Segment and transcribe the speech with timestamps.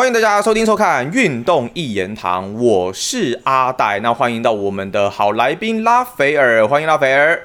[0.00, 4.00] 欢迎大家收听收看《运动一言堂》，我是阿戴。
[4.00, 7.38] 那欢迎到我们的好来宾拉斐尔，欢迎拉斐尔。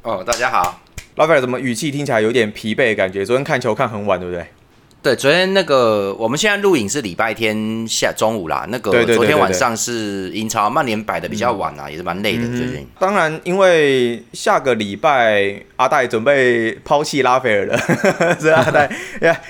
[0.00, 0.80] 哦，大家好，
[1.16, 3.26] 拉斐尔怎么语气听起来有点疲惫的感觉？
[3.26, 4.46] 昨天看球看很晚，对不对？
[5.00, 8.66] 对，昨天那个我们现在录影是礼拜天下中午啦。
[8.68, 12.84] 那个昨天晚上是英超曼联摆的比较晚啊，也是蛮累的最近。
[12.98, 17.78] 当然，因为下个礼拜阿戴准备抛弃拉斐尔了，
[18.40, 18.90] 所以阿戴，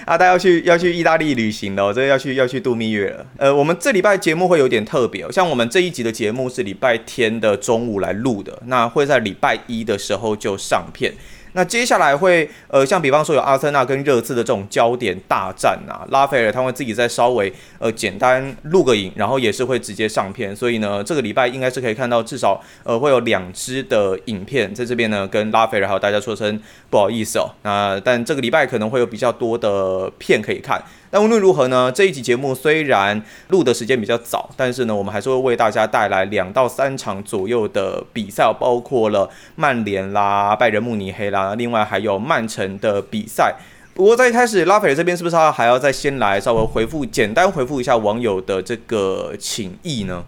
[0.04, 3.26] 阿戴要去要去意大利旅行了，这要去要去度蜜月了。
[3.38, 11.14] 呃，我们这礼拜节目会有点特别，像我们这一集的节目是礼拜天的中午来录的，那会在礼拜一的时候就上片。
[11.58, 30.80] 那接下来会，呃，像比方说有阿森纳跟热刺的这种焦点大战啊，拉斐尔他会自己再稍微呃简单录个影，然后也是会直接上片，所以呢，这个礼拜应该是可以看到至少呃会有两支的影片在这边呢，跟拉斐尔还有大家说声不好意思哦，那但这个礼拜可能会有比较多的片可以看。
[31.10, 43.54] 但无论如何呢，这一集节目虽然录的时间比较早，但是呢，我们还是会为大家带来两到三场左右的比赛，包括了曼联啦、拜仁慕尼黑啦，另外还有曼城的比赛。
[43.94, 50.22] 不过在一开始，拉斐尔这边是不是还要再先来稍微回复，简单回复一下网友的这个请意呢？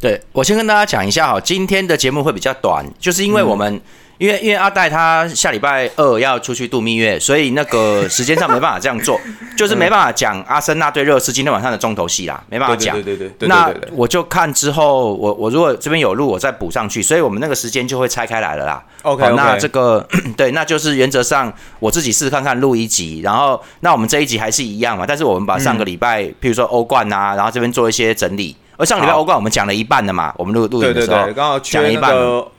[0.00, 3.80] 对我先跟大家讲一下哈，今天的节目会比较短，就是因为我们。
[4.18, 9.20] 因为因为阿戴他下礼拜二要出去度蜜月，所以那个时间上没办法这样做，
[9.56, 12.94] 就是没办法讲阿森纳对热刺今天晚上的重头戏啦，没办法讲。
[13.02, 13.48] 对对对。
[13.48, 18.82] 那我就看之后，我我如果这边有录，我再补上去，所以我们那个时间就会拆开来了啦。
[19.02, 19.32] OK。
[19.34, 28.56] 那这个 对，那就是原则上我自己试看看录一集，然后那我们这一集还是一样嘛，但是我们把上个礼拜，譬如说欧冠啊，然后这边做一些整理。
[28.76, 32.14] 而上礼拜欧冠我们讲了一半的嘛，我们录录影的时候，刚好讲一半。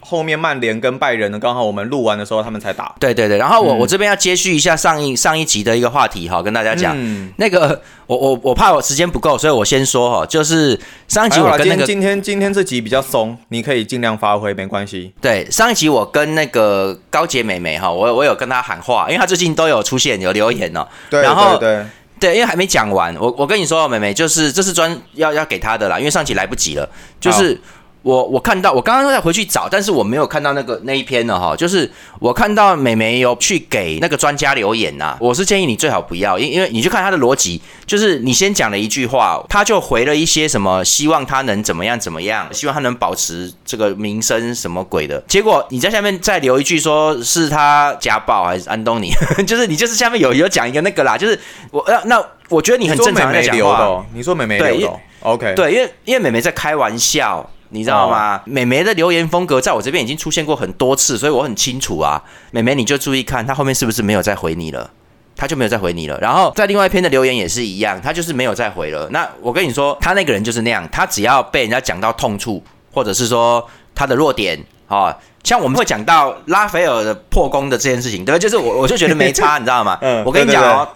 [0.07, 2.93] 后面曼联跟拜仁呢，刚好我们录完的时候他们才打。
[2.99, 6.95] 对对对，然后我我这边要接续一下上一上一集的一个话题哈，跟大家讲，
[7.37, 15.11] 那个我我我怕我时间不够，所以我先说哈，就是上一集我跟那个今天今天这集比较松，你可以尽量发挥，没关系。
[15.19, 20.87] 对，上一集我跟那个高洁美美哈，我我有跟她喊话，因为她最近都有出现有留言哦。
[21.09, 21.77] 对，然后对。
[21.77, 21.85] 对，
[22.19, 26.89] 对因为还没讲完，我我跟你说，妹妹，就是这是专要要给他的啦，因为上期来不及了，
[27.19, 27.59] 就是。
[28.05, 49.11] 我我看到，我刚刚在回去找，但是我没有看到那个那一篇了哈，就是我看到美眉有去给那个专家留言呐，我是建议你最好不要，因因为你去看他的逻辑，就是你先讲了一句话，他就回了一些什么，希望他能怎么样怎么样，希望他能保持这个名声什么鬼的，结果你在下面再留一句，说是他家暴还是安东尼，
[49.47, 51.39] 就是你就是下面有有讲一个那个啦，就是
[51.71, 57.49] 我那那我觉得你很正常在讲话，你说美眉留的，OK，对，因为因为美眉在开玩笑。
[57.75, 58.41] 你知道吗？
[58.45, 62.23] 美眉的留言风格在我这边已经出现过很多次，所以我很清楚啊。
[62.51, 64.89] 美眉，你就注意看，她后面是不是没有再回你了？
[65.35, 66.17] 她就没有再回你了。
[66.21, 69.07] 然后在另外一篇的留言也是一样，她就是没有再回了。
[69.11, 78.39] 那我跟你说，他那个人就是那样，他只要被人家讲到痛处，或者是说他的弱点啊，像我们会讲到拉斐尔的破功的这件事情，对吧？
[78.39, 79.97] 就是我我就觉得没差，你知道吗？
[80.01, 80.87] 嗯，我跟你讲哦，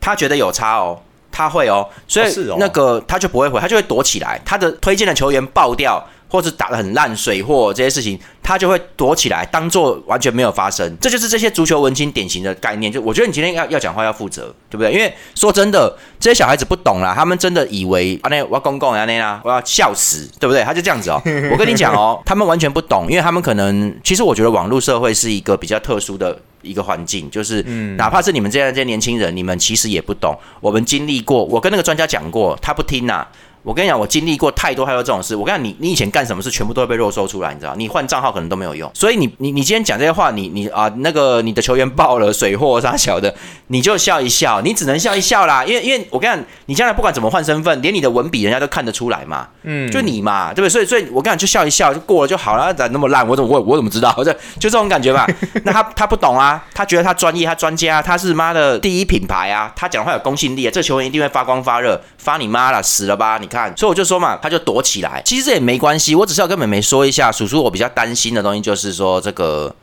[0.00, 0.98] 他觉得有差哦。
[1.36, 4.40] 他会哦，所以那个他就不会回，他就会躲起来。
[4.44, 6.00] 他的推荐的球员爆掉，
[6.34, 10.96] 或者打的很烂水货这些事情，他就会躲起来，当做完全没有发生。
[11.00, 12.90] 这就是这些足球文青典型的概念。
[12.90, 14.92] 就我觉得你今天要要讲话要负责，对不对？
[14.92, 20.64] 因为说真的，这些小孩子不懂啦，他们真的以为啊那我要公公啊那啦，我要笑死，对不对？
[20.64, 21.22] 他就这样子哦。
[21.52, 26.36] 我跟你讲哦，他们完全不懂，因为他们可能其实我觉得网络社会是一个比较特殊的。
[26.64, 27.62] 一个环境，就是
[27.98, 30.34] 哪怕是你们这样这些年轻人，你们其实也不懂。
[30.62, 33.26] 我们经历过，我跟那个专家讲过，他不听呐。
[33.64, 35.34] 我跟你讲，我经历过太多太多这种事。
[35.34, 37.74] 我跟你讲，你你以前干什么事，全部都会被肉搜出来，你知道？
[37.74, 38.90] 你换账号可能都没有用。
[38.92, 43.34] 所以你你你今天讲这些话，你你啊那个你的球员爆了水货啥小的，
[43.68, 45.64] 你就笑一笑，你只能笑一笑啦。
[45.64, 49.48] 因为因为我跟你讲，你将来不管怎么换身份，连你的文笔人家都看得出来嘛。
[49.62, 50.68] 嗯，就你嘛，对不对？
[50.68, 52.72] 所以所以我跟你讲，就笑一笑就过了就好了。
[52.74, 53.26] 咋那么烂？
[53.26, 54.12] 我怎么我我怎么知道？
[54.22, 55.26] 就就这种感觉嘛。
[55.64, 63.38] 那他他不懂啊，他觉得他专业，他专家，他是妈的第一品牌啊，他讲话有公信力啊，这球员一定会发光发热，发你妈了，死了吧？
[63.40, 64.36] 你看，所以我就说嘛。
[64.42, 66.14] 他就躲起来，其实这也没关系。
[66.14, 69.74] 我只是要跟妹妹说一下，叔叔，我比较担心的东西就是说，这个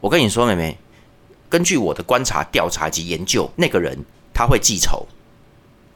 [0.00, 0.78] 我跟你说，妹妹，
[1.50, 3.98] 根据我的观察、调查及研究，那个人
[4.32, 5.06] 他会记仇，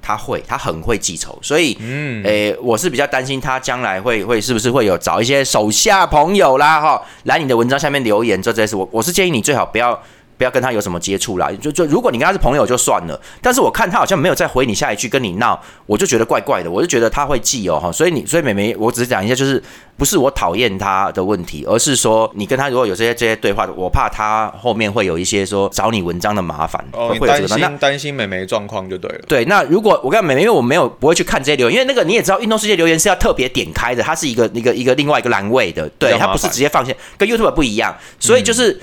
[0.03, 9.99] 他会，他很会记仇，所以，嗯，诶，我是比较担心他将来会会是不是会有找一些手下朋友啦，哈，来你的文章下面留言，这这些事，我我是建议你最好不要
[10.41, 11.51] 不要跟他有什么接触啦。
[11.61, 17.93] 就就如果你跟他是朋友就算了，但是我看他好像没有再回你下一句跟你闹，我就觉得怪怪的，我就觉得他会记哦哈。
[17.93, 19.63] 所以你所以美眉，我只是讲一下，就是
[19.99, 27.57] 不是我讨厌他的问题，而是说你跟他如果有这些这些对话，我怕他后面会有一些说找你文章的麻烦，哦，会有这个。
[27.59, 29.21] 那担心美眉状况就对了。
[29.29, 38.81] 对，那如果我跟美眉，因为我没有不会去看这些留言，因为那个你也知道，运动世界留言是要特别点开的，它是一个一个一个另外一个栏位的，对，它不是直接放线，跟 YouTube 不一样，所以就是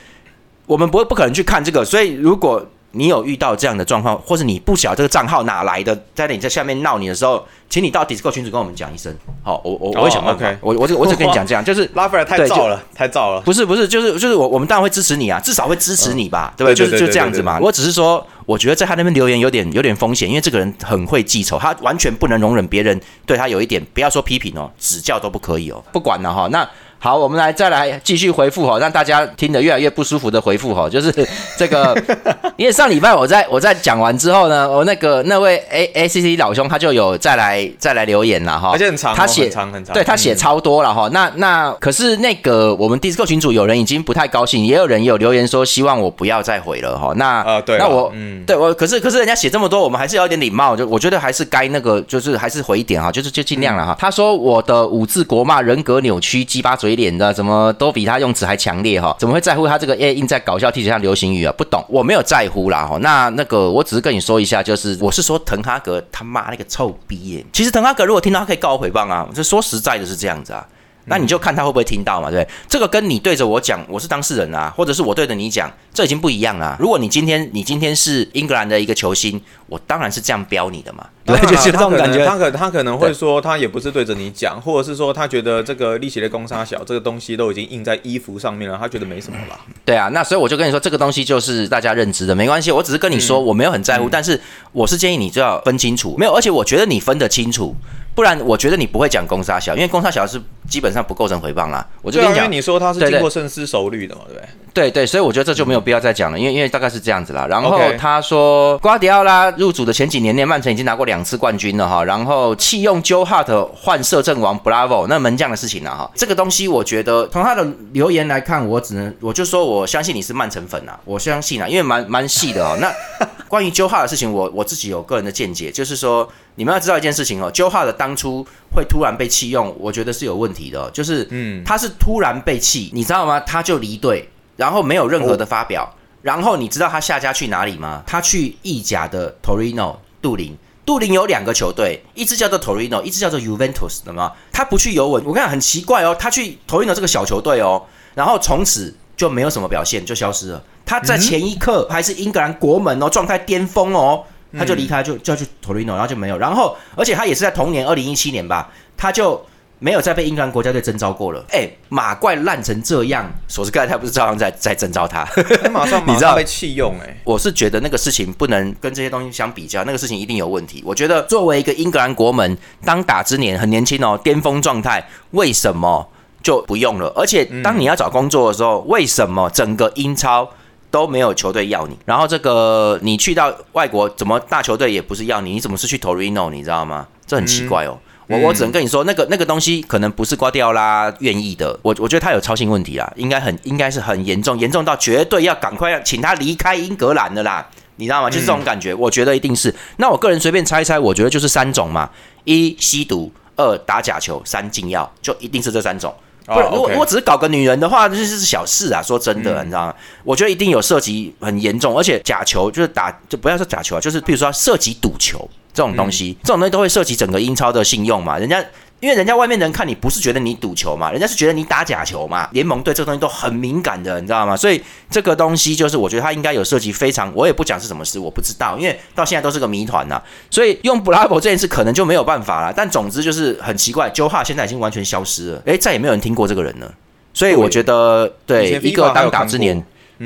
[0.68, 2.64] 我们不会不可能去看这个，所以如果。
[2.92, 9.14] 你有遇到这样的状况，或是你不晓这个账号哪来的，在你在下面闹你的时候，请你到 Discord 群组跟我们讲一声。
[9.44, 10.48] 好，我我我会想办法。
[10.62, 13.42] 我我我只跟你讲这样，就是 拉斐尔太燥了，太燥了。
[13.42, 16.76] 不是不是，就是就是我我们当然会支持你啊，至少会支持你吧，对不对？
[16.76, 17.60] 就是就这样子嘛。
[17.62, 25.84] 我只是说，我觉得在他那边留言有点有点风险，因为这个人很会记仇，他完全不能容忍别人对他有一点，不要说批评哦，指教都不可以哦。
[25.92, 26.68] 不管了哈，那。
[27.00, 31.14] 好，我们来再来继续回复哈，让大家听得越来越不舒服的回复哈， 就是
[31.58, 31.96] 这个，
[32.58, 48.44] 因为上礼拜我在我在讲完之后呢，我那个那位 A A C C 老兄他就有再来再来留言了哈，而且很长，他写长很长，对他写超多了哈，那那可是那个我们 Discord 群组有人已经不太高兴，也有人有留言说希望我不要再回了哈，那呃对，那我嗯。
[48.48, 53.96] 对我可是可是人家写这么多，我们还是有点礼貌，就我觉得还是该那个就是还是回一点哈，就是就尽量了哈。
[54.00, 57.74] 他说我的五字国骂人格扭曲鸡巴嘴嘴脸的怎么？
[57.74, 61.54] 都比他用词还强烈哈，怎么会在乎他这个哎印在搞笑 T 恤上流行语啊？
[61.58, 62.98] 不懂，我没有在乎啦哈。
[63.02, 67.46] 那那个，我只是跟你说一下，就是我是说滕哈格他妈那个臭逼耶。
[67.52, 69.28] 其实滕哈格如果听到，他可以告我诽谤啊。
[69.36, 70.66] 这说实在的，是这样子啊。
[71.10, 72.54] 那你就看他会不会听到嘛，对不对？
[72.70, 76.78] 这个跟你对着我讲，我是当事人啊，或者是我对着你讲，这已经不一样了。
[76.80, 81.04] 如果你今天你今天是英格兰的一个球星，我当然是这样标你的嘛。
[81.26, 82.24] 对，就是这种感觉。
[82.24, 89.60] 他可他可能会说，他也不是对着你讲，或者是说他觉得这个利息的攻杀小，这个东西都已经印在衣服上面了，他觉得没什么了。
[89.84, 92.72] 对啊，那所以我就跟你说，这个东西就是大家认知的，没关系。
[92.72, 94.40] 我只是跟你说，我没有很在乎，但是
[94.74, 97.76] 我是建议你就要分清楚，没有，而且我觉得你分得清楚。
[98.14, 101.88] 不然，我觉得你不会讲攻杀小，因为攻杀小是基本上不构成回谤啦。
[102.02, 104.50] 我就跟你讲，因为你说他是经过深思熟虑的嘛，对不对？
[104.74, 107.48] 对对，所以我觉得这就没有必要再讲了，因为因为大概是这样子啦。
[107.50, 112.04] 然后他说，瓜迪奥拉入主的前几年内，曼城已经拿过两次冠军了哈。
[112.04, 116.12] 然后弃用 Joe Hart 换摄政王 Bravo 那门将的事情了哈。
[116.14, 122.78] 这个东西我觉得从他的留言来看，我只能我就说我相信你是曼城粉啊，我相信啊，因为蛮蛮细的哦。
[122.82, 122.94] 那
[123.48, 126.30] 关于 Joe Hart 的事情，我我自己有个人的见解，就是说。
[126.60, 128.44] 你们要知道一件事情哦，Joe Hart 当初
[128.74, 133.40] 会突然被弃用，我觉得是有问题的，就是，嗯，他是突然被弃，你知道吗？
[133.42, 135.90] 他就离队，然后没有任何的发表，
[136.22, 138.04] 然后你知道他下家去哪里吗？
[138.06, 144.34] 他去意甲的 Torino 杜林，杜林有两个球队，一支叫做 Torino，一支叫做 Juventus，懂吗？
[144.52, 150.62] 他不去尤文，我看很奇怪哦，他去 Torino 这个小球队哦，然后从此就没有什么表现，就消失了。
[150.86, 154.24] 他在前一刻还是英格兰国门哦，状态巅峰哦。
[154.58, 156.38] 他就离开，就就要去 Torino，然后就没有。
[156.38, 159.46] 然后，而且他也是在同年二零一七年吧，他就
[159.80, 161.44] 没有再被英格兰国家队征召过了。
[161.52, 165.28] 哎，马怪烂成这样，索斯盖特不是照样在在征召他？
[165.72, 167.18] 马上 马上被弃用哎！
[167.24, 170.84] 我是觉得那个事情不能跟这些东西相比较，那个事情一定有问题。
[170.86, 176.10] 我觉得作为一个英格兰国门，当打之年很年轻哦，巅峰状态，为什么
[176.42, 177.12] 就不用了？
[177.16, 180.50] 而且当你要找工作的时候，为什么整个英超？
[180.90, 185.52] 都没有球队要你，然后这个你去到外国，怎么大球队也不是要你？
[185.52, 186.50] 你怎么是去 Torino？
[186.50, 187.06] 你知道吗？
[187.26, 188.00] 这很奇怪哦。
[188.28, 191.72] 我我只能跟你说，那个那个东西可能不是瓜迪奥拉愿意的。
[191.82, 197.68] 我我觉得他有操心问题啦，应该很应该是很严重，严重到绝对要赶快要请他离开英格兰的啦。
[198.00, 198.30] 你知道吗？
[198.30, 199.74] 就是这种感觉，我觉得一定是。
[199.98, 202.08] 那我个人随便猜一猜，我觉得就是三种嘛：
[202.44, 206.14] 一吸毒，二打假球，三禁药，就一定是这三种。
[206.48, 209.04] 不，如果如果只是搞个女人的话，这是小事啊。
[209.04, 209.94] 说真的，你知道吗？
[210.24, 218.64] 我觉得一定有涉及很严重，而且假球就是打，就不要说假球啊，就是比如说涉及赌球这种东西，这种东西都会涉及整个英超的信用嘛，人家。
[219.00, 222.50] 因为人家外面人看你不是觉得你赌球嘛，人家是觉得你打假球嘛。
[222.52, 224.58] 联盟对这个东西都很敏感的，你知道吗？
[224.58, 230.20] 所以这个东西就是我觉得它应该有涉及非常，我也不讲是什么事，我不知道，因为到现在都是个谜团呐。
[230.50, 232.74] 所以用 Bravo 这件事可能就没有办法了。
[232.76, 236.92] 但总之就是很奇怪，Joe Hart 现在已经完全消失了，诶，再也没有人听过这个人了。
[237.34, 239.86] 所以我觉得对一个当打之年。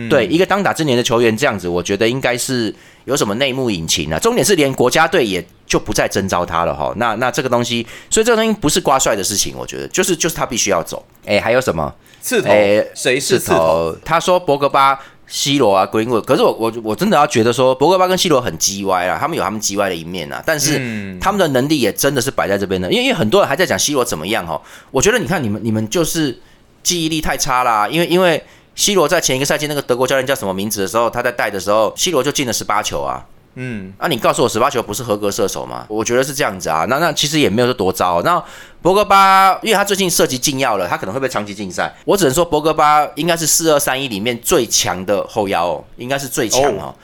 [0.10, 2.74] 对一个当打之年的球员这样子，我觉得应该是
[3.06, 4.18] 有什么内幕隐情啊？
[4.20, 6.94] 重点是连国家队也就不再征召他了哈。
[6.98, 11.06] 那那这个东西，所以这个东西不是瓜帅的事情，我觉得就是就是他必须要走。
[11.26, 12.50] 哎，还有什么刺头？
[12.50, 13.96] 哎，谁是刺头？
[14.06, 16.22] 他说博格巴、C 罗啊，Greenwood。
[16.22, 20.42] 可是我我我真的要觉得说，博格巴跟 C 罗很鸡歪啊，他们有他们鸡歪的一面啊。
[20.46, 20.80] 但是
[21.20, 24.62] 他们的能力也真的是摆在这边的，因为因为很多人还在讲 C 罗怎么样哈。
[24.92, 26.40] 我觉得你看你们你们就是
[26.82, 28.42] 记忆力太差啦，因为因为。
[28.76, 33.26] C 罗在前一个赛季那个德国教练叫什么名字的时候，他在带的时候，C 罗就进了十八球啊。
[33.56, 35.86] 嗯，啊，你告诉我十八球不是合格射手吗？
[35.90, 36.86] 我觉得是这样子啊。
[36.88, 38.22] 那那其实也没有说多糟。
[38.22, 38.42] 那
[38.82, 41.94] 博格巴，因为他最近涉及禁药了，他可能会被长期禁赛。
[42.06, 46.96] 我只能说博格巴应该是四二三一里面最强的后腰哦，应该是最强哦。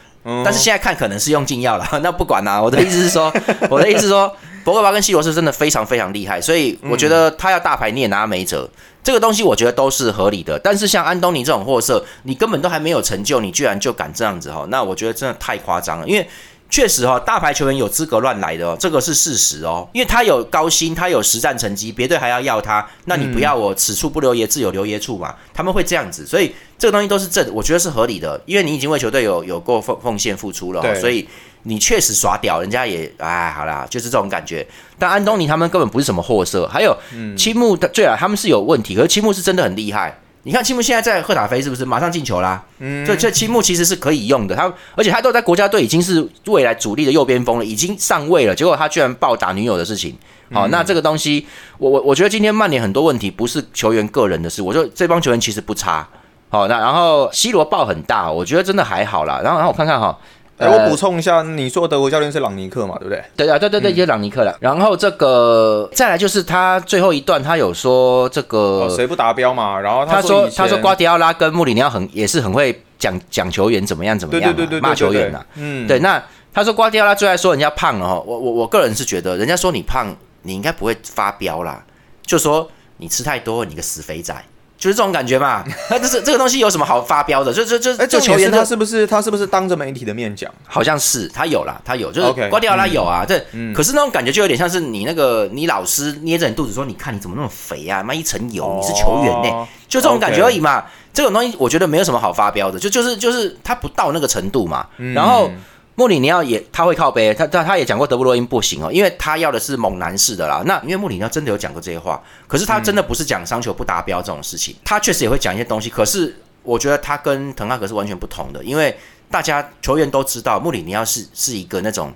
[0.43, 2.61] 但是现在看可能是用禁药了， 那不管啦。
[2.61, 3.31] 我的意思是说，
[3.69, 4.33] 我的意思是说，
[4.67, 8.69] 博格巴跟西罗是真的非常非常厉害，所以我觉得他要大牌你也拿没辙。
[9.01, 10.59] 这个东西我觉得都是合理的。
[10.59, 14.67] 但是像安东尼这种货色，你根本都还没有成就，你居然就敢这样子哈？
[14.67, 16.27] 那我觉得真的太夸张了，因为。
[16.69, 31.25] 确实哈，大牌球员有资格乱来的哦，这个是事实哦，因为他有高薪，他有实战成绩，别队还要要他，那你不要我，此处不留爷，自有留爷处嘛，他们会这样子，所以这个东西都是正，我觉得是合理的，因为你已经为球队有有过奉奉献付出了，所以
[31.67, 34.65] 你确实耍屌，人家也哎好啦，就是这种感觉。
[34.97, 36.95] 但安东尼他们根本不是什么货色，还有
[37.37, 40.17] 青木的，对啊，他们是有问题，可是青木是真的很厉害。
[40.43, 42.63] 你看青木现在在赫塔菲是不是马上进球啦？
[42.79, 44.55] 嗯，所以这青木其实是可以用的。
[44.55, 48.55] 他而且他都在国家队已经是未来主力的右边锋了，已经上位了。
[48.55, 50.15] 结果他居然暴打女友的事情。
[50.53, 51.45] 好，那这个东西，
[51.77, 56.07] 我我我觉得今天曼联很多问题不是球员个人的事，我觉得这帮球员其实不差。
[56.49, 59.41] 好，那然后 C 罗爆很大，我觉得真的还好啦。
[59.43, 60.17] 然后然后我看看哈。
[60.57, 63.23] 哎，我补充一下，你说德国教练是朗尼克嘛，对不对？
[63.35, 64.57] 对啊，对对对，就是朗尼克了。
[64.59, 69.79] 然后这个再来就是他最后一段，他有说这个谁不达标嘛？
[69.79, 75.45] 然后他说他说瓜迪奥拉跟穆里尼奥很也是很会讲讲球员怎么样怎么样，对对对对，骂球员呐。
[75.55, 75.99] 嗯，对。
[75.99, 81.83] 那他说瓜迪奥拉最爱说人家胖了哈，我我我个人是觉得，人家说你胖，你应该不会发飙啦，
[82.25, 84.33] 就说你吃太多，你个死肥仔。
[84.77, 87.51] 就是这种感觉嘛， 那这是这个东西有什么好发飙的？
[87.51, 90.51] 就就就哎，这球员他是不是他是不是当着媒体的面讲？
[90.65, 93.25] 好像是他有啦，他有，就是瓜迪奥拉有啊。
[93.27, 93.39] 这
[93.73, 98.03] 可是那种感觉就有点像是你那个你老师捏着你肚子说，你看你怎么那么肥啊？
[98.03, 99.67] 妈一层油，你是球员呢？
[99.87, 100.85] 就这种感觉而已嘛。
[101.13, 104.85] 这种东西我觉得没有什么好发飙的，就就是就是他不到那个程度嘛。
[105.13, 105.49] 然后。
[105.97, 110.61] 穆里尼奥也他会靠背，他他他也讲过德布罗因不行哦，因为他要的是猛男式的啦。
[110.67, 115.89] 那因为穆里尼奥真的有讲过这些话，可是他真的不是讲商球不达标这种事情，他确实也会讲一些东西。
[115.89, 118.95] 可是我觉得他跟滕哈格是完全不同的，因为
[119.31, 122.13] 大家球员都知道穆里尼奥是是一个那种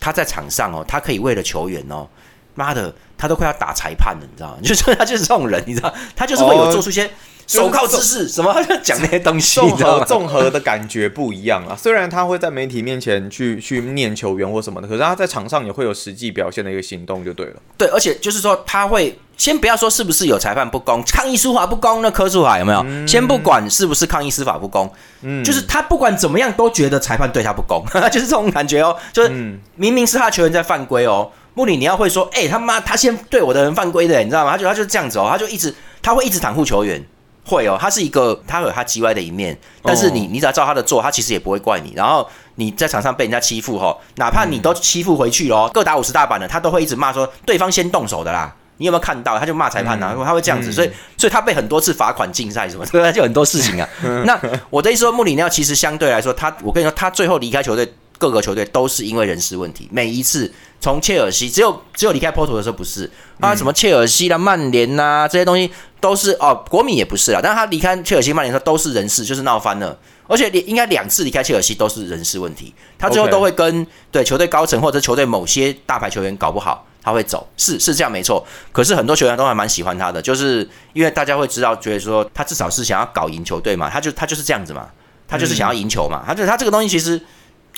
[0.00, 2.08] 他在场上哦，他可以为了球员哦，
[2.54, 4.56] 妈的，他都快要打裁判了，你知道吗？
[4.64, 7.10] 就是他就是这种人，你知道，他就是会有做出一些。
[7.46, 8.52] 手铐姿势什么？
[8.54, 11.74] 他就讲那些东西，综合综合的感觉不一样啊。
[11.76, 17.54] 虽然他会在媒体面前去去念球员或什么的，可是他在场上也会有实际表现的一个行动，就对了。
[17.76, 22.86] 对，而且就是说他会先不要说是不是有裁判不公、抗议司法不公，那柯树海有没有？
[23.04, 24.88] 先不管是不是抗议司法不公，
[25.22, 28.96] 嗯，就是他不管怎么样都觉得裁判对他不公， 就是这种感觉哦。
[29.12, 29.28] 就是
[29.74, 37.04] 明明是他球员在犯规哦，穆里尼奥会说：“哎，他妈，他先对我的人犯规的，你知道吗？”他就他就是这样子哦，他就一直他会一直袒护球员。
[37.42, 41.92] 会哦，他是一个，他有他叽歪的一面，但是你你只要照他的做，他其实也不会怪你。
[41.96, 48.54] 然后你在场上被人家欺负哈，哪怕你都欺负回去了，各打五十大板的，他都会一直骂说对方先动手的啦。
[48.76, 49.36] 你有没有看到？
[49.38, 53.88] 他就骂裁判呐，他会这样子，所以所以他被很多次罚款禁赛什么，对 就很多事情啊。
[54.24, 54.38] 那
[54.68, 57.92] 我的意思说，穆里尼奥其实相对来说，他我跟你说，他最后离开球队。
[58.20, 63.10] 各个球队都是因为人事问题，每一次从切尔西，只有只有离开波图的时候不是
[63.40, 84.88] 啊，什么切尔西啦、曼联呐这些东西都是哦，国米也不是啊，但是他离开切尔西、曼联的时候都是人事，就是闹翻了，而且应该两次离开切尔西都是人事问题，他最后都会跟对球队高层或者球队某些大牌球员搞不好，他会走，是是这样没错，可是很多球员都还蛮喜欢他的，就是因为大家会知道，觉得说他至少是想要搞赢球队嘛，他就他就是这样子嘛，
[85.26, 87.18] 他就是想要赢球嘛，他就他这个东西其实。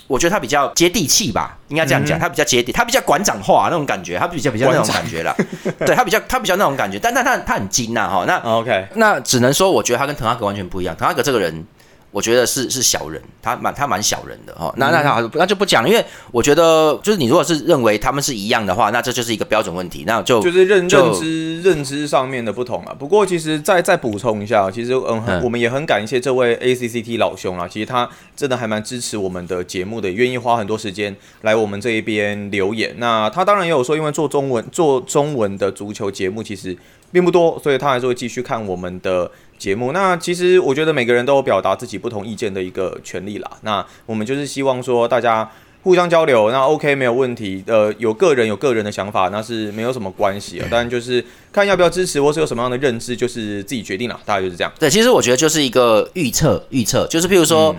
[0.06, 5.34] 我觉得他比较接地气吧，应该这样讲，他比较接地，他比较馆长化那种感觉，他比较比较那种感觉啦。
[5.78, 8.24] 对他比较他比较那种感觉，但但他他很精呐哈。
[8.26, 11.66] 那 OK，那只能说我觉得他跟滕哈格完全不一样，滕哈格这个人。
[12.12, 14.72] 我觉得是是小人，他蛮他蛮小人的哈。
[14.76, 20.04] 那那那那就不讲，因为我觉得就是你如果是认为他们是一样的话，那这就是一个标准问题。
[20.06, 22.94] 那就就是认认知认知上面的不同啊。
[22.96, 27.66] 不过其实再再补充一下，其实嗯，我们也很感谢这位 ACCT 老兄啊。
[27.66, 32.94] 其实他真的还蛮支持我们的节目的，愿意花很多时间来我们这一边留言。
[32.98, 36.76] 那他当然也有说，因为做中文做中文的足球节目其实
[37.12, 39.30] 并不多，所以他还是会继续看我们的。
[39.58, 43.48] 节目那其实我觉得每个人都有表达自己不同意见的一个权利啦。
[43.60, 45.48] 那我们就是希望说大家
[45.84, 47.62] 互相交流，那 OK 没有问题。
[47.68, 50.66] 呃，有个人有个人的想法，那是没有什么关系啊。
[50.68, 54.18] 当然就是看要不要支持，或是有什么样的认知，就是自己决定了。
[54.24, 54.72] 大概就是这样。
[54.80, 57.72] 对，其实我觉得就是一个预测，预测就是譬如说。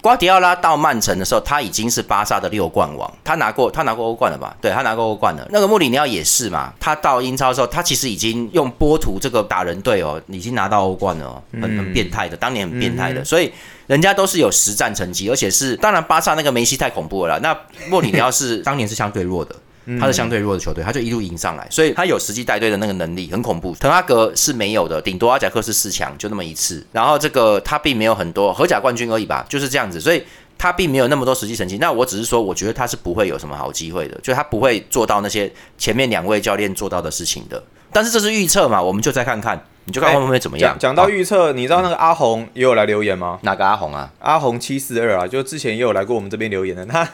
[0.00, 4.56] 瓜迪奥拉到曼城的时候，他已经是巴萨的六冠王，他拿过他拿过欧冠了吧？
[4.60, 5.46] 对他拿过欧冠了。
[5.50, 13.52] 那个穆里尼奥也是嘛，他到英超的时候，他其实已经用波图这个打人队哦，已经拿到欧冠了哦，很很变态的，当年很变态的，所以
[13.86, 19.54] 人家都是有实战成绩，而且是当然巴萨那个梅西太恐怖了啦，那穆里尼奥是 当年是相对弱的。
[20.00, 23.74] 他是相对弱的球队，他就一路赢上来，所以他有实际带队的那个能力，很恐怖。
[23.76, 26.84] 滕哈格是没有的，顶多阿贾克是四强，就那么一次。
[26.92, 30.22] 然后这个他并没有很多荷甲冠军而已吧，就是这样子，所以
[30.58, 31.78] 他并没有那么多实际成绩。
[31.78, 37.62] 那我只是说，我觉得他是不会有什么好机会的，就他不会做到那些前面两位教练做到的事情的。
[37.90, 40.76] 但是这是预测嘛，我们就再看看，你就看会不会怎么样。
[40.78, 43.38] 讲到预测，你知道那个阿红也有来留言吗？
[43.42, 44.12] 哪个阿红啊？
[44.18, 47.08] 阿红七四二啊，就之前也有来过我们这边留言的他。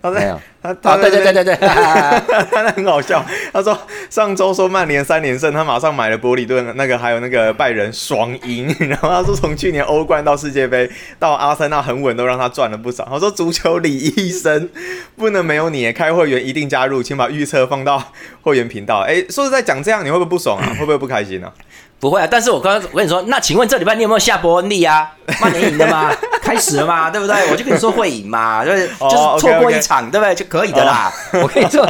[0.00, 3.24] 他没有，他他对对对对对， 他很好笑。
[3.52, 3.76] 他说
[4.08, 8.72] 上周说曼联三连胜，他马上买了伯里顿那个还有那个拜仁双赢。
[8.88, 10.88] 然后他说从去年欧冠到世界杯
[11.18, 13.04] 到阿森纳很稳，都让他赚了不少。
[13.10, 14.68] 他说足球李医生
[15.16, 18.00] 不能没有你，开会员一定加入，请把预测放到
[18.42, 19.00] 会员频道。
[19.00, 20.76] 哎，说实在讲这样，你会不会不爽啊？
[20.78, 21.52] 会不会不开心呢？
[22.00, 25.10] 不会啊，但是我刚刚我跟你说，那请问这礼拜你有没有下伯恩利啊？
[25.40, 26.10] 曼联赢的吗？
[26.40, 27.10] 开始了吗？
[27.10, 27.50] 对不对？
[27.50, 30.34] 我就跟你说会赢嘛， 就是就是错过一场，对不对？
[30.34, 31.12] 就可以的啦。
[31.42, 31.84] 我跟你说，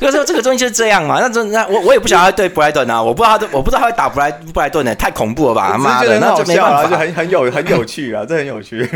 [0.00, 1.18] 就是这个东西就是这样嘛。
[1.20, 5.76] 那这那我我也不晓得对布莱顿啊，我不知道他我不知道他会打布莱布莱顿呢，太恐怖了吧？
[5.78, 8.88] 妈的，那就没办法，就很很有很有趣啊，这很有趣。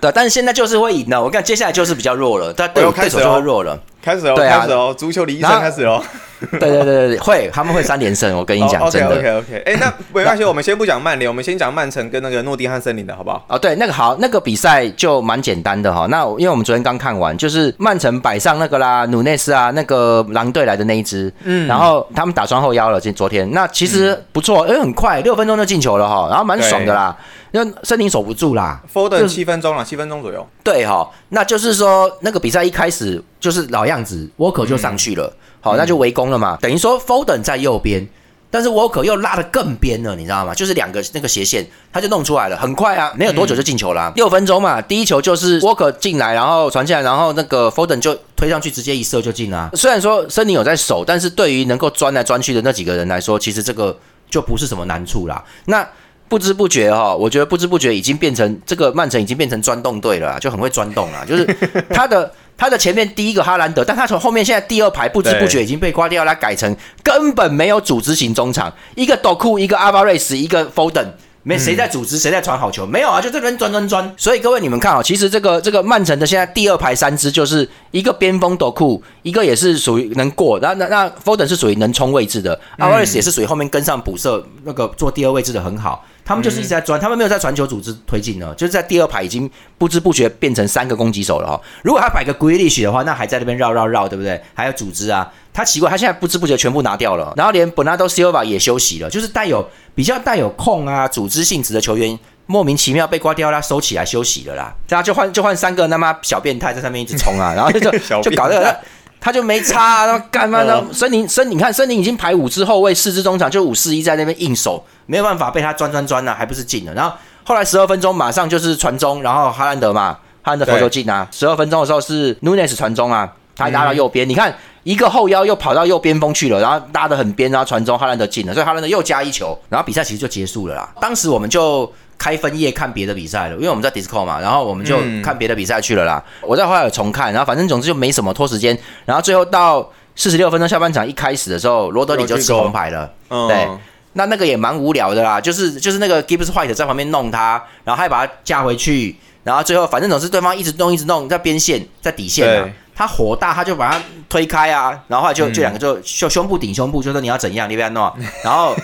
[0.00, 1.22] 对，但是现在就是会赢的。
[1.22, 3.78] 我看接下来就是比较弱了，但对对手就会弱了。
[4.02, 6.02] 开始哦，开始哦，足球的医生开始哦。
[6.58, 9.16] 对对对对对，会他们会三连胜，我跟你讲，真的。
[9.16, 13.44] OK OK OK，哎，那没关系，我们先不讲曼联，我们先讲曼城跟那个诺丁汉森林的好不好？
[13.48, 16.06] 哦，对，那个好，那个比赛就蛮简单的哈。
[16.10, 27.16] 那因为我们昨天刚看完，就是曼城摆上那个啦，努内斯啊，那个狼队来的那一支，嗯，然后他们打双后腰了，今昨天那其实不错，因为很快，六分钟就进球了哈，然后蛮爽的啦。
[27.52, 30.44] 因为森林守不住啦，Foden 七分钟了，七分钟左右。
[30.64, 35.32] 对哈，那就是说那个比赛一开始就是老样子，Walker 就上去了，
[35.64, 36.58] 好，那就围攻了嘛。
[36.60, 38.06] 等于说 Foden 在右边，
[38.50, 40.52] 但是 Walker 又拉得更边了，你知道吗？
[40.54, 44.12] 就是两个那个斜线，他就弄出来了，很快啊，没有多久就进球了。
[44.14, 49.70] 六分钟嘛，第一球就是 Walker 进来，然后传进来，然后那个 Foden 就推上去，直接一射就进了。
[49.72, 55.42] 虽然说森林有在守，但是对于能够钻来钻去的那几个人来说，其实这个就不是什么难处啦。
[55.64, 55.88] 那
[56.28, 61.24] 不知不觉哈，我觉得不知不觉已经变成这个曼城已经变成钻洞队了，就很会钻洞了。
[61.24, 61.44] 就是
[61.90, 71.06] 他的他的前面第一个哈兰德，但他从后面现在第二排不知不觉已经被刮掉，他改成根本没有组织型中场，一个斗库，一个阿巴瑞斯，一个 Foden。
[71.46, 72.86] 没谁在组织，谁在传好球？
[72.86, 74.14] 没有啊，就这边钻钻钻。
[74.16, 86.02] 所以各位你们看啊，其实这个这个曼城的现在第二排三支就是一个边锋斗库，一个也是属于能过，那那那 Foden 是属于能冲位置的，阿巴瑞斯也是属于后面跟上补射那个做第二位置的很好。
[86.24, 91.60] 他们就是一直在钻，他们没有在传球组织推进呢，就是在第二排已经不知不觉变成三个攻击手了哈。
[91.82, 94.40] 如果他摆个 Grealish 的话，那还在那边绕绕绕，对不对？
[94.54, 104.74] 还有组织啊，他奇怪，他现在不知不觉全部拿掉了，然后连 Bernardo Silva 也休息了，就是带有比较带有控啊组织性质的球员，莫名其妙被瓜迪奥拉收起来休息了啦。
[104.86, 108.74] 这样就换就换三个他妈小变态在上面一直冲啊，然后就就搞这个。
[109.24, 110.84] 他就没差， 然后干嘛呢？
[110.92, 116.92] 森林森，你看森林已经排五支后卫，四支中场，就五四一在那边硬守，没有办法被他钻钻钻啊，还不是进了。
[116.92, 121.26] 然后后来十二分钟马上就是传中，然后哈兰德嘛，哈兰德头球进啊。
[121.32, 130.92] 十二分钟的时候是 Nunes 传中啊，他拉到右边，你看一个后腰又跑到右边锋去了，然后拉的很边，然后传中哈兰德进了，所以哈兰德又加一球，然后比赛其实就结束了啦。
[131.00, 131.92] 当时我们就。
[132.16, 136.22] 开分页看别的比赛了，因为我们在 Discord 嘛，然后我们就看别的比赛去了啦。
[136.42, 138.78] 我在后来有重看，然后反正总之就没什么拖时间。
[139.04, 143.12] 然后最后到四十六分钟下半场一开始的时候，罗德里就吃红牌了。
[143.28, 143.68] 对，
[144.12, 152.70] 那那个也蛮无聊的啦，就是就是那个 Gibbs White 在旁边弄他，然后还把他架回去，然后最后反正总是对方一直弄一直弄，在边线在底线嘛。
[152.94, 158.12] 他火大，他就把他推开啊，然后就就两个就胸胸部顶胸部，就说你要怎样，你不要弄。
[158.44, 158.74] 然后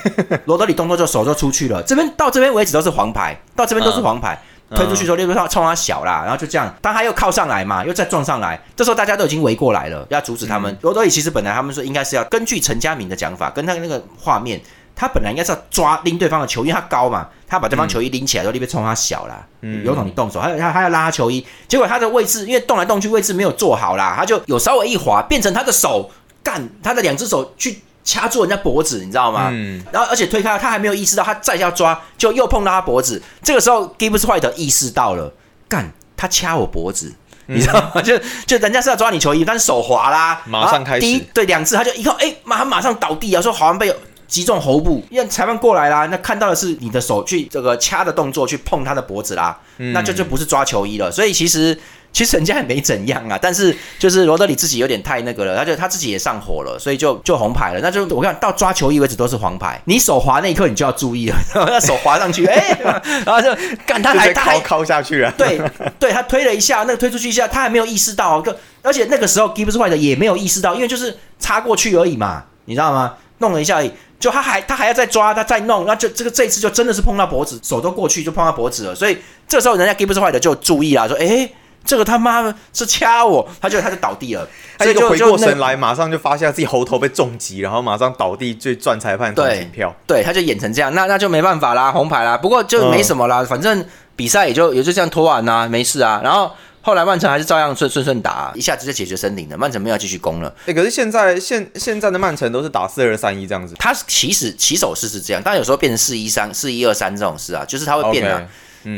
[0.47, 4.41] 罗德里动作就手就出去了，这边到这边为止都是黄牌，到这边都是黄牌，
[4.75, 10.77] 推出去说六个号冲他小啦，然后就这样，当他又靠上来嘛，又再撞上来，这时候大家都已经围过来了，要阻止他们。
[10.81, 14.61] 罗德里其实本来他们说应该是要根据陈家明的讲法，跟他那个画面。
[15.01, 19.47] 他本来应该是要抓拎对方的球，因为他高嘛，他把对方球衣拎起来，都立边冲他小啦。
[19.63, 26.11] 嗯，有种你动手，还有他还要拉他球衣，结果他的位置因为动来动去位置没有做好啦，他就有稍微一滑，变成他的手
[26.43, 29.49] 干，他的两只手去掐住人家脖子，你知道吗？
[29.51, 35.33] 嗯，然后而且推开他还没有意识到，他再要抓就又碰到他脖子，这个时候 Gibbs White 意识到了，
[35.67, 37.11] 干他掐我脖子，
[37.47, 38.03] 你知道吗？
[38.05, 43.91] 就就人家是要抓你球衣，但是手滑啦，马上开始，第一对两次他就一看，哎，马上马上倒地啊，说好像被。
[44.31, 51.11] 击中喉部，因为裁判过来啦，那看到的是你的手去这个掐的动作去碰他的脖子啦，那就就不是抓球衣了。
[51.11, 51.77] 所以其实
[52.13, 57.81] 其实人家也没怎样啊，但是就是罗德里自己有点太那个了，他就他自己也上火了，所以就就红牌了。
[57.83, 62.79] 那就我看到抓球衣为止都是黄牌，你手滑那一刻你就要注意了， 那手滑上去， 哎，
[63.27, 63.53] 然后就
[63.85, 65.61] 干他还他还敲下去了，对
[65.99, 73.15] 对，他推了一下，那个推出去一下，他还没有意识到，个而且那个时候 Gibbs White 也没有意识到，因为就是擦过去而已嘛，你知道吗？
[73.41, 81.51] 弄了一下而已，就他还他还要再抓，他再弄，那就这个这一次就真的是碰到脖子，手都过去就碰到脖子了，所以这时候人家 Gibbs White 就注意了，说，哎，
[81.85, 84.47] 这个他妈是掐我，他就他就倒地了，
[84.79, 96.51] 他就回过神来，马上就发现自己喉头被重击，然后马上倒地，就赚裁判对票，对，他就演成这样，那那就没办法啦，红牌啦，不过就没什么啦，反正比赛也就也就这样拖完啦，没事啊，然后。
[96.83, 99.57] 后来曼城还是照样顺顺顺打，一下子就解决森林了。
[99.57, 100.55] 曼城没有继续攻了。
[100.67, 103.75] 哎，可是现在现现在的曼城都是打四二三一这样子。
[103.79, 108.47] 他其实起手式是这样，但有时候变成四一三、四一二三这种事啊，就是他会变啊。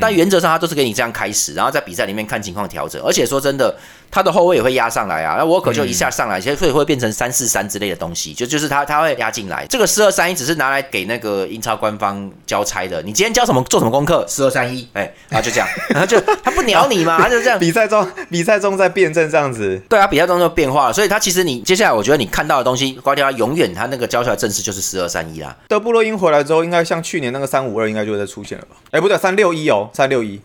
[0.01, 3.03] 但原则上他都是给你这样开始，然后在比赛里面看情况调整。
[3.03, 3.75] 而且说真的。
[4.14, 9.64] 他的后卫也会压上来啊，那沃克就一下上来，其实会会变成三四三之类的东西，就就是他他会压进来。
[9.71, 13.01] 这个四二三一只是拿来给那个英超官方交差的。
[13.01, 14.23] 你今天交什么做什么功课？
[14.29, 17.59] 四二三一，哎，然后就这样， 然后就他不鸟你嘛， 他就这样。
[17.59, 20.92] 比赛中比赛中在辩证这样子，对啊，比赛中就变化了。
[20.92, 25.57] 所以他其实你接下来我觉得你看到的东西，瓜迪奥拉永远他那个交出来阵势就是四二三一啦。
[25.66, 28.77] 德布罗因回来之后，应该像去年那个三五二应该就会再出现了吧？
[28.90, 30.40] 哎，不对，三六一哦，三六一。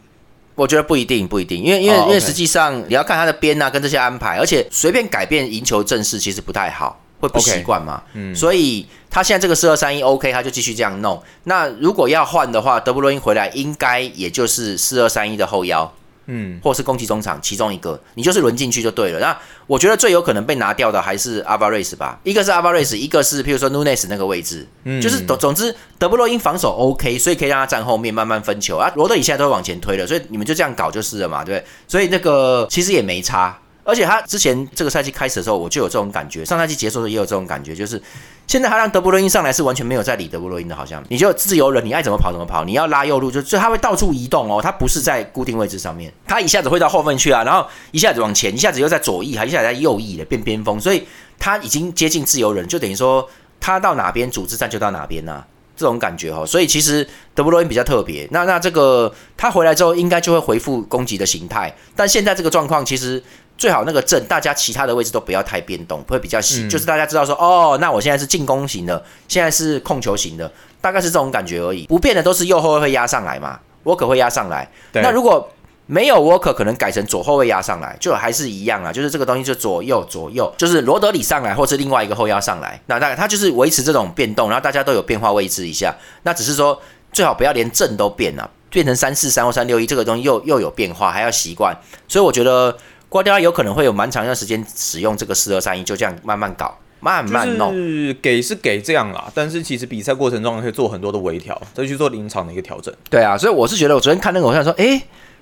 [0.56, 8.02] 我觉得不一定，不一定，因为因为因为实际上你要看他的边啊，跟这些安排，而且随便改变赢球阵势其实不太好，会不习惯嘛。
[8.14, 11.22] 嗯，所以他现在这个四二三一 OK，他就继续这样弄。
[11.44, 15.94] 那如果要换的话，德布罗因回来应该也就是四二三一的后腰。
[16.28, 19.20] 嗯，或是攻击中场其中一个，你就是轮进去就对了。
[19.20, 28.92] 那我觉得最有可能被拿掉的还是阿巴瑞斯吧，一个是阿巴瑞斯，一个是譬如说 Nunes 那个位置，嗯，就是总总之德布罗因防守 OK，所以可以让他站后面慢慢分球啊。
[28.96, 31.68] 罗德里现在都会往前推了，所以你们就这样搞就是了嘛，对不对？
[31.88, 33.58] 所以那个其实也没差。
[33.88, 38.02] 而且他之前这个赛季开始的时候，我就有这种感觉；上赛季结束的时候也有这种感觉，就是
[38.46, 51.08] 现在他让德布罗因上来是完全没有在理德布罗因的，好像你就自由人，你爱怎么跑怎么跑，你要拉右路就就他会到处移动哦，他不是在固定位置上面，他一下子会到后面去啊，然后一下子往前，一下子又在左翼，还一下子在右翼的变边锋，所以
[51.40, 53.26] 他已经接近自由人，就等于说
[53.62, 55.42] 他到哪边组织战就到哪边呐，
[55.78, 56.46] 这种感觉哦。
[56.46, 63.24] 所以其实德布罗因比较特别，那那这个他回来之后应该就会恢复攻击的形态，但现在这个状况其实。
[63.58, 66.68] 最好那个阵，大家其他的位置都不要太变动，会比较细。
[66.70, 71.88] 就是大家知道说，哦，那我现在是进攻型的，现在是控球型的，大概是这种感觉而已。
[71.88, 74.70] 不变的都是右后卫会压上来嘛，沃克会压上来。
[74.94, 75.50] 那如果
[75.88, 78.92] 没有沃克，可能改成左后卫压上来，就还是一样啊。
[78.92, 82.80] 就是这个东西就左右左右，就是罗德里上来，或是另外一个后腰上来。
[82.86, 85.96] 那大概他就是维持这种变动，然后大家都有变化位置一下。
[86.22, 86.80] 那只是说
[87.12, 91.76] 最好不要连阵都变了，变成三四三或三六一，这个东西又又有变化，还要习惯。
[92.08, 92.78] 所以我觉得。
[93.10, 97.74] 瓜迪奥拉有可能会有蛮长一段时间使用这个四二三一，就这样慢慢搞，慢慢弄。
[97.74, 102.94] 是给是给这样啦，但是其实比赛过程中可以做很多的微调，再去做临场的一个调整。
[103.10, 105.02] 对啊，所以我是觉得，我昨天看那个，我想说，哎，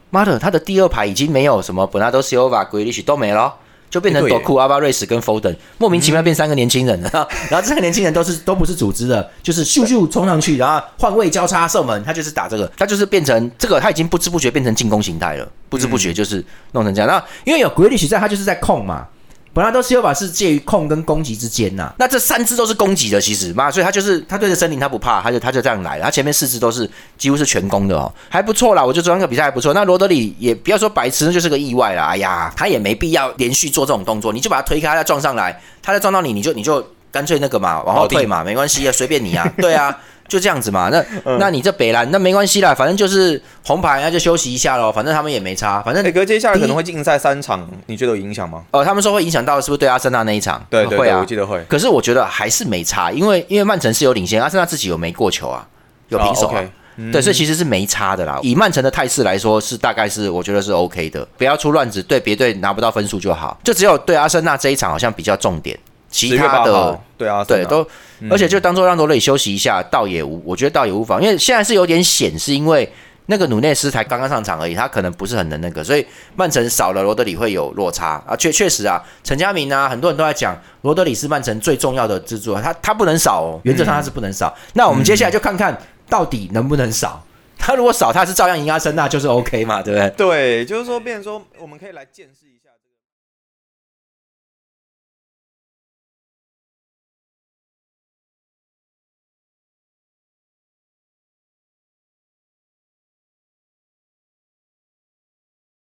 [0.10, 3.54] 妈的，他的第二排已经没有什么本拉多、西欧瓦、格里奇都没了。
[3.88, 7.28] 就变成多库、阿巴瑞斯跟 Foden，莫名其妙变三个年轻人 了。
[7.50, 17.08] 然后这个年轻人都是都不是组织的，就是咻咻冲上去，然后换位交叉射门，他就是打这个，他就是变成这个，他已经不知不觉变成进攻形态了，不知不觉就是弄成这样。
[17.10, 19.06] 那因为有 g r e 在，他就是在控嘛。
[19.54, 29.74] 本来都是有法是介于控跟攻击之间呐，那这三只都是攻击的，其实嘛，所以他就是他对着森林他不怕，他就他就这样来了，他前面四只都是几乎是全攻的哦，还不错啦，我觉得昨天个比赛还不错。
[29.74, 39.98] 那罗德里也不要说白痴，那就是个意外啦，哎呀，他也没必要连续做这种动作，你就把他推开，他撞上来，他再撞到你，你就你就干脆那个嘛，往后退嘛，没关系啊，随便你啊，对啊。
[40.28, 41.06] 就这样子嘛，那
[41.38, 44.92] 那你这北兰那没关系啦，反正就是红牌，那就休息一下喽。
[44.92, 48.64] 反正他们也没差，反正磊哥接下来可能会竞赛三场，你觉得有影响吗？
[48.72, 50.66] 哦，他们说会影响到是不是对阿森纳那一场？
[50.70, 51.64] 对对，会啊，我记得会。
[51.70, 55.68] 可是我觉得还是没差，因为因为曼城是有领先，阿森纳自己有没过球啊，
[56.10, 56.64] 有平手啊，
[57.12, 58.40] 对，所以其实是没差的啦。
[58.42, 63.60] 以曼城的态势来说，是大概是我觉得是 OK 的，不要出乱子，对别队拿不到分数就好。
[63.64, 65.78] 就只有对阿森纳这一场好像比较重点。
[66.16, 67.86] 其他的对啊，对都，
[68.30, 72.90] 而且就当做让罗德里休息一下，倒也无，我觉得倒也无妨，因为现在是有点险，是因为
[73.26, 84.56] 那个努内斯才刚刚上场而已，他可能不是很能那个，所以曼城少了罗德里会有落差啊，确确实啊，陈家明啊，很多人都在讲罗德里是曼城最重要的支柱，他他不能少哦，原则上他是不能少。
[84.74, 87.22] 那我们接下来就看看到底能不能少，
[87.58, 90.10] 他如果少，他是照样赢阿森纳就是 OK 嘛，对不对？
[90.12, 92.55] 对，就是说，变成说我们可以来见识一下。